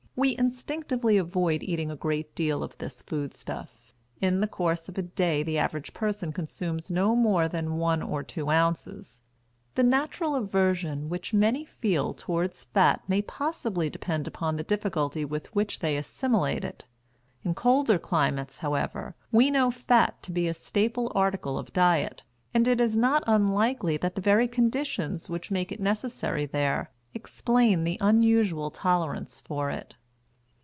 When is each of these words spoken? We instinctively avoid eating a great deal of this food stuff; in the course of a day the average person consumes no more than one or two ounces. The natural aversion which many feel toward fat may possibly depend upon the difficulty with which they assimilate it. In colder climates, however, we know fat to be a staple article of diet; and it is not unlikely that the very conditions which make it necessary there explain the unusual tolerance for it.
We 0.13 0.37
instinctively 0.37 1.17
avoid 1.17 1.63
eating 1.63 1.89
a 1.89 1.95
great 1.95 2.35
deal 2.35 2.61
of 2.63 2.77
this 2.77 3.01
food 3.01 3.33
stuff; 3.33 3.73
in 4.19 4.39
the 4.41 4.47
course 4.47 4.87
of 4.89 4.97
a 4.97 5.01
day 5.01 5.41
the 5.41 5.57
average 5.57 5.93
person 5.93 6.31
consumes 6.33 6.91
no 6.91 7.15
more 7.15 7.47
than 7.47 7.77
one 7.77 8.03
or 8.03 8.21
two 8.21 8.49
ounces. 8.49 9.21
The 9.73 9.81
natural 9.83 10.35
aversion 10.35 11.07
which 11.09 11.33
many 11.33 11.63
feel 11.65 12.13
toward 12.13 12.53
fat 12.53 13.01
may 13.07 13.21
possibly 13.23 13.89
depend 13.89 14.27
upon 14.27 14.57
the 14.57 14.63
difficulty 14.63 15.23
with 15.25 15.47
which 15.55 15.79
they 15.79 15.95
assimilate 15.97 16.65
it. 16.65 16.83
In 17.43 17.55
colder 17.55 17.97
climates, 17.97 18.59
however, 18.59 19.15
we 19.31 19.49
know 19.49 19.71
fat 19.71 20.21
to 20.23 20.31
be 20.33 20.47
a 20.47 20.53
staple 20.53 21.09
article 21.15 21.57
of 21.57 21.73
diet; 21.73 22.21
and 22.53 22.67
it 22.67 22.79
is 22.81 22.95
not 22.97 23.23
unlikely 23.27 23.95
that 23.97 24.13
the 24.15 24.21
very 24.21 24.49
conditions 24.49 25.29
which 25.31 25.49
make 25.51 25.71
it 25.71 25.79
necessary 25.79 26.45
there 26.45 26.91
explain 27.15 27.85
the 27.85 27.97
unusual 28.01 28.69
tolerance 28.69 29.39
for 29.41 29.71
it. 29.71 29.95